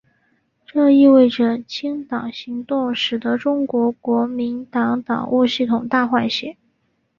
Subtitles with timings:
[0.65, 6.57] 这意味着清党行动使得中国国民党党务系统大换血。